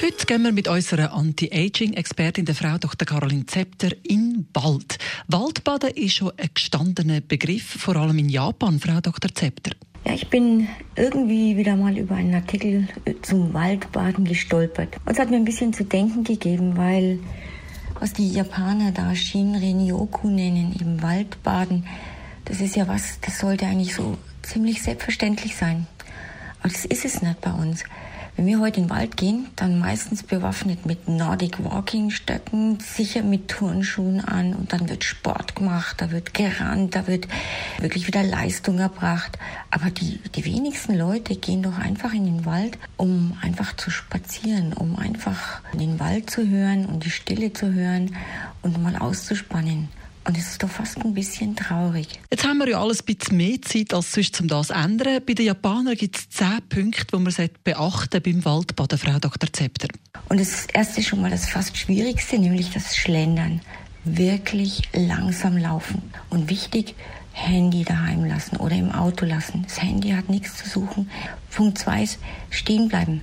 [0.00, 3.04] Heute gehen wir mit unserer Anti-Aging-Expertin, der Frau Dr.
[3.04, 4.96] Caroline Zepter, in Wald.
[5.26, 9.34] Waldbaden ist schon ein gestandener Begriff, vor allem in Japan, Frau Dr.
[9.34, 9.72] Zepter.
[10.06, 12.86] Ja, ich bin irgendwie wieder mal über einen Artikel
[13.22, 14.98] zum Waldbaden gestolpert.
[15.04, 17.18] Und es hat mir ein bisschen zu denken gegeben, weil
[17.98, 21.88] was die Japaner da Shinrin-yoku nennen, im Waldbaden,
[22.44, 25.88] das ist ja was, das sollte eigentlich so ziemlich selbstverständlich sein.
[26.60, 27.82] Aber das ist es nicht bei uns.
[28.38, 33.24] Wenn wir heute in den Wald gehen, dann meistens bewaffnet mit Nordic Walking Stöcken, sicher
[33.24, 37.26] mit Turnschuhen an und dann wird Sport gemacht, da wird gerannt, da wird
[37.80, 39.36] wirklich wieder Leistung erbracht.
[39.72, 44.72] Aber die, die wenigsten Leute gehen doch einfach in den Wald, um einfach zu spazieren,
[44.72, 48.14] um einfach den Wald zu hören und die Stille zu hören
[48.62, 49.88] und mal auszuspannen.
[50.28, 52.20] Und es ist doch fast ein bisschen traurig.
[52.30, 55.22] Jetzt haben wir ja alles ein bisschen mehr Zeit als sonst, um das zu ändern.
[55.26, 59.50] Bei den Japanern gibt es zehn Punkte, die man beachten beim Waldbaden, Frau Dr.
[59.50, 59.88] Zepter.
[60.28, 63.62] Und das erste schon mal das fast Schwierigste, nämlich das Schlendern.
[64.04, 66.02] Wirklich langsam laufen.
[66.28, 66.94] Und wichtig,
[67.32, 69.62] Handy daheim lassen oder im Auto lassen.
[69.66, 71.10] Das Handy hat nichts zu suchen.
[71.56, 72.18] Punkt zwei ist
[72.50, 73.22] stehen bleiben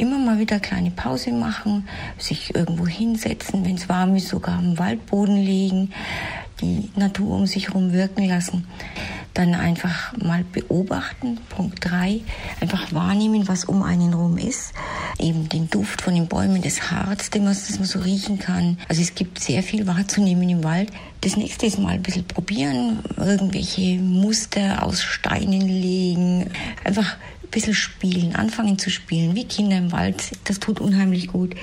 [0.00, 1.86] immer mal wieder kleine Pause machen,
[2.16, 5.92] sich irgendwo hinsetzen, wenn es warm ist, sogar am Waldboden liegen,
[7.10, 8.66] Natur um sich herum wirken lassen.
[9.34, 11.38] Dann einfach mal beobachten.
[11.48, 12.20] Punkt drei,
[12.60, 14.72] einfach wahrnehmen, was um einen rum ist.
[15.18, 18.78] Eben den Duft von den Bäumen, das Harz, den man, das man so riechen kann.
[18.88, 20.90] Also es gibt sehr viel wahrzunehmen im Wald.
[21.20, 26.50] Das nächste ist mal ein bisschen probieren, irgendwelche Muster aus Steinen legen.
[26.84, 30.32] Einfach ein bisschen spielen, anfangen zu spielen, wie Kinder im Wald.
[30.44, 31.54] Das tut unheimlich gut.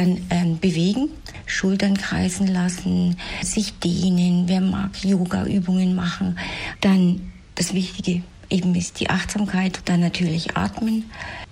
[0.00, 1.10] Dann ähm, bewegen,
[1.44, 6.38] Schultern kreisen lassen, sich dehnen, wer mag Yoga-Übungen machen.
[6.80, 11.04] Dann das Wichtige eben ist die Achtsamkeit, dann natürlich atmen.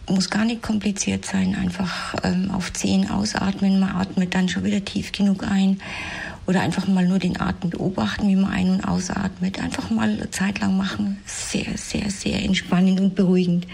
[0.09, 3.81] Muss gar nicht kompliziert sein, einfach ähm, auf zehn ausatmen.
[3.81, 5.82] Man atmet dann schon wieder tief genug ein
[6.47, 9.60] oder einfach mal nur den Atem beobachten, wie man ein- und ausatmet.
[9.60, 11.19] Einfach mal eine Zeit lang machen.
[11.26, 13.66] Sehr, sehr, sehr entspannend und beruhigend.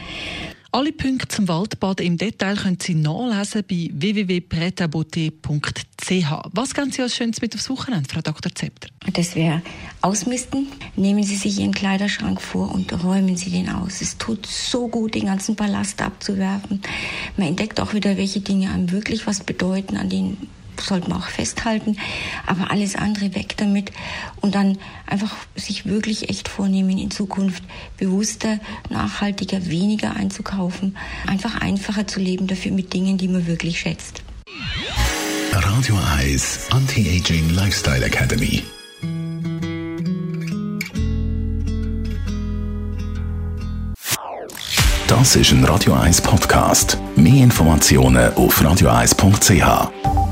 [0.75, 6.51] Alle Punkte zum Waldbaden im Detail können Sie nachlesen bei www.pretabote.ch.
[6.53, 8.53] Was geben Sie als Schönes mit aufs Wochenende, Frau Dr.
[8.53, 8.89] Zepter?
[9.13, 9.63] Das wäre
[10.01, 10.67] Ausmisten.
[10.97, 14.01] Nehmen Sie sich Ihren Kleiderschrank vor und räumen Sie den aus.
[14.01, 16.83] Es tut so gut, den ganzen Ballast abzuwerfen.
[17.37, 20.49] Man entdeckt auch wieder, welche Dinge einem wirklich was bedeuten, an denen
[20.81, 21.97] sollte man auch festhalten,
[22.47, 23.93] aber alles andere weg damit
[24.41, 27.63] und dann einfach sich wirklich echt vornehmen, in Zukunft
[27.97, 28.59] bewusster,
[28.91, 30.97] nachhaltiger, weniger einzukaufen,
[31.27, 34.23] einfach einfacher zu leben, dafür mit Dingen, die man wirklich schätzt.
[35.53, 38.63] Radio Eyes Anti-Aging Lifestyle Academy.
[45.07, 46.99] Das ist ein Radio 1 Podcast.
[47.15, 50.24] Mehr Informationen auf radio1.ch.